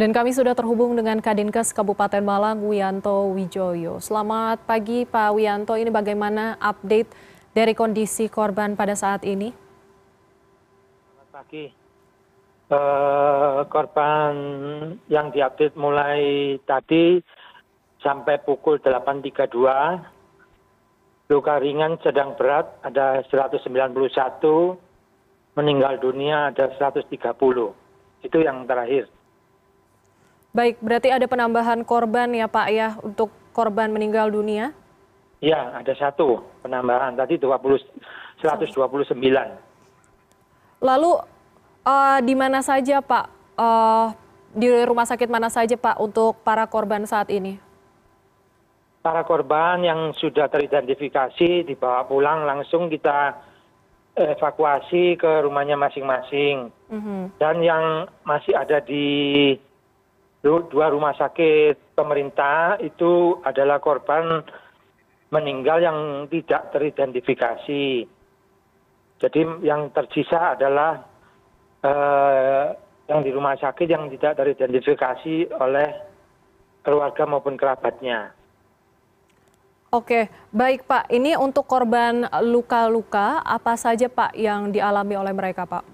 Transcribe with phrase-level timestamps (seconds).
[0.00, 4.00] Dan kami sudah terhubung dengan Kadinkes Kabupaten Malang, Wianto Wijoyo.
[4.00, 7.12] Selamat pagi Pak Wianto, ini bagaimana update
[7.52, 9.52] dari kondisi korban pada saat ini?
[11.04, 11.68] Selamat pagi.
[12.72, 14.32] Uh, korban
[15.12, 17.20] yang diupdate mulai tadi
[18.00, 19.52] sampai pukul 8.32,
[21.28, 23.68] luka ringan sedang berat ada 191,
[25.60, 27.04] meninggal dunia ada 130.
[28.24, 29.19] Itu yang terakhir.
[30.50, 34.74] Baik, berarti ada penambahan korban ya Pak ya untuk korban meninggal dunia?
[35.38, 37.78] Ya, ada satu penambahan tadi 20
[38.42, 39.14] 129.
[40.82, 41.12] Lalu
[41.86, 43.26] uh, di mana saja Pak?
[43.54, 44.10] Uh,
[44.50, 47.62] di rumah sakit mana saja Pak untuk para korban saat ini?
[49.06, 53.38] Para korban yang sudah teridentifikasi dibawa pulang langsung kita
[54.18, 56.74] evakuasi ke rumahnya masing-masing.
[56.90, 57.20] Mm -hmm.
[57.38, 59.54] Dan yang masih ada di
[60.40, 64.40] dua rumah sakit pemerintah itu adalah korban
[65.30, 65.98] meninggal yang
[66.32, 68.08] tidak teridentifikasi.
[69.20, 71.04] Jadi yang tersisa adalah
[71.84, 72.66] eh,
[73.10, 75.88] yang di rumah sakit yang tidak teridentifikasi oleh
[76.80, 78.32] keluarga maupun kerabatnya.
[79.90, 81.10] Oke, baik Pak.
[81.10, 85.89] Ini untuk korban luka-luka apa saja Pak yang dialami oleh mereka Pak?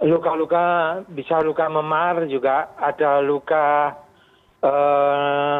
[0.00, 0.64] Luka luka
[1.12, 3.92] bisa luka memar juga ada luka
[4.64, 5.58] eh,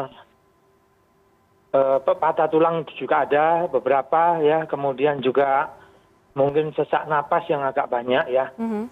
[1.77, 5.69] eh, patah tulang juga ada beberapa ya kemudian juga
[6.33, 8.85] mungkin sesak napas yang agak banyak ya mm-hmm.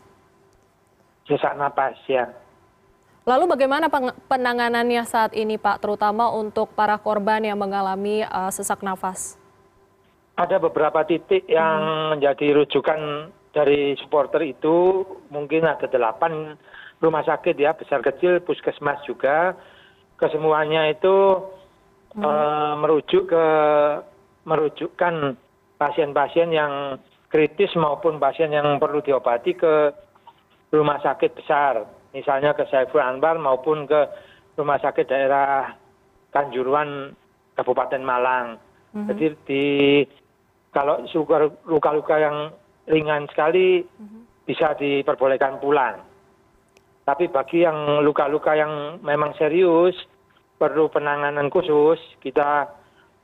[1.25, 2.29] sesak napas ya
[3.29, 3.93] Lalu bagaimana
[4.25, 9.37] penanganannya saat ini Pak, terutama untuk para korban yang mengalami uh, sesak nafas?
[10.33, 12.07] Ada beberapa titik yang hmm.
[12.17, 16.53] menjadi rujukan dari supporter itu mungkin ada delapan
[17.01, 19.57] rumah sakit ya besar kecil puskesmas juga
[20.19, 21.47] kesemuanya itu
[22.13, 22.21] hmm.
[22.21, 23.45] uh, merujuk ke
[24.45, 25.37] merujukkan
[25.79, 26.99] pasien-pasien yang
[27.31, 29.73] kritis maupun pasien yang perlu diobati ke
[30.69, 34.09] rumah sakit besar misalnya ke Saiful Anwar maupun ke
[34.57, 35.71] rumah sakit daerah
[36.29, 37.13] Kanjuruan
[37.57, 38.61] Kabupaten Malang.
[38.93, 39.07] -hmm.
[39.09, 39.65] Jadi di
[40.69, 41.01] kalau
[41.65, 42.53] luka-luka yang
[42.89, 44.49] ringan sekali mhm.
[44.49, 46.01] bisa diperbolehkan pulang.
[47.05, 49.93] Tapi bagi yang luka luka yang memang serius
[50.57, 52.69] perlu penanganan khusus kita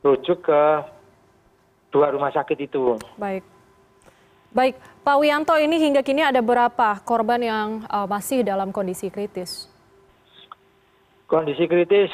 [0.02, 0.62] rujuk ke
[1.90, 2.98] dua rumah sakit itu.
[3.18, 3.42] Baik.
[4.56, 9.68] Baik, Pak Wianto ini hingga kini ada berapa korban yang uh, masih dalam kondisi kritis?
[11.28, 12.08] Kondisi kritis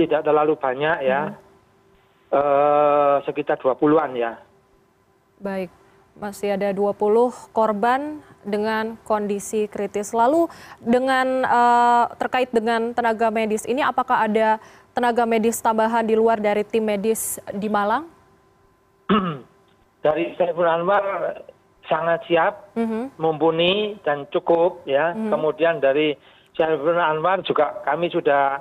[0.00, 1.36] tidak terlalu banyak ya, hmm.
[2.32, 4.32] uh, sekitar 20-an ya.
[5.36, 5.81] Baik
[6.16, 6.92] masih ada 20
[7.52, 10.12] korban dengan kondisi kritis.
[10.12, 10.50] Lalu
[10.82, 14.60] dengan uh, terkait dengan tenaga medis ini apakah ada
[14.92, 18.06] tenaga medis tambahan di luar dari tim medis di Malang?
[20.06, 21.04] dari Saiful Anwar
[21.86, 23.04] sangat siap, mm -hmm.
[23.16, 25.14] mumpuni dan cukup ya.
[25.14, 25.30] Mm -hmm.
[25.32, 26.14] Kemudian dari
[26.58, 28.60] Saiful Anwar juga kami sudah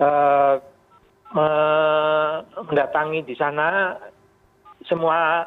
[0.00, 0.54] uh,
[2.64, 4.00] mendatangi di sana
[4.88, 5.44] semua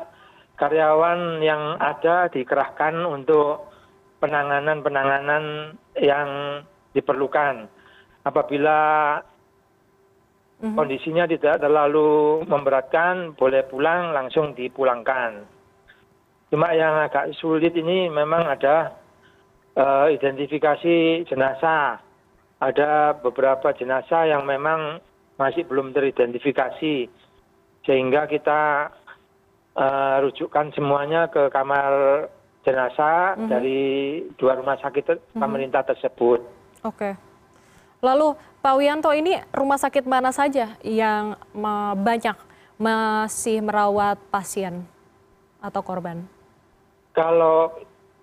[0.62, 3.74] karyawan yang ada dikerahkan untuk
[4.22, 5.44] penanganan penanganan
[5.98, 6.62] yang
[6.94, 7.66] diperlukan.
[8.22, 8.80] Apabila
[10.62, 10.78] mhm.
[10.78, 15.42] kondisinya tidak terlalu memberatkan boleh pulang langsung dipulangkan.
[16.54, 18.94] Cuma yang agak sulit ini memang ada
[19.74, 21.98] uh, identifikasi jenazah.
[22.62, 25.02] Ada beberapa jenazah yang memang
[25.42, 27.10] masih belum teridentifikasi.
[27.82, 28.94] Sehingga kita
[30.22, 32.28] rujukan semuanya ke kamar
[32.62, 33.50] jenazah mhm.
[33.50, 33.82] dari
[34.38, 35.40] dua rumah sakit mhm.
[35.40, 36.44] pemerintah tersebut.
[36.86, 37.18] Oke.
[38.02, 41.38] Lalu Pak Wianto ini rumah sakit mana saja yang
[42.02, 42.34] banyak
[42.82, 44.90] masih merawat pasien
[45.62, 46.26] atau korban?
[47.14, 47.70] Kalau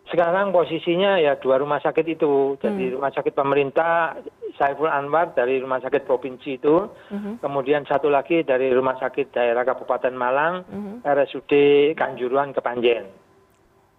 [0.09, 2.95] sekarang posisinya ya dua rumah sakit itu jadi hmm.
[2.97, 4.17] rumah sakit pemerintah
[4.57, 7.45] saiful anwar dari rumah sakit provinsi itu hmm.
[7.45, 11.05] kemudian satu lagi dari rumah sakit daerah kabupaten malang hmm.
[11.05, 11.53] rsud
[11.93, 13.05] kanjuruan kepanjen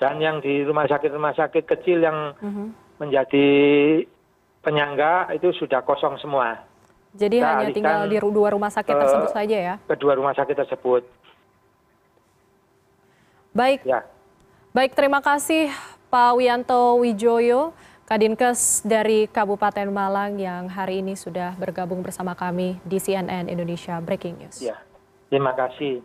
[0.01, 2.33] dan yang di rumah sakit rumah sakit kecil yang
[2.97, 3.47] menjadi
[4.65, 6.57] penyangga itu sudah kosong semua
[7.13, 11.05] jadi hanya tinggal di dua rumah sakit tersebut saja ya kedua rumah sakit tersebut
[13.53, 14.01] baik ya.
[14.69, 15.73] Baik, terima kasih
[16.09, 17.69] Pak Wianto Wijoyo,
[18.09, 24.41] Kadinkes dari Kabupaten Malang yang hari ini sudah bergabung bersama kami di CNN Indonesia Breaking
[24.41, 24.57] News.
[24.57, 24.81] Ya,
[25.29, 26.01] terima kasih.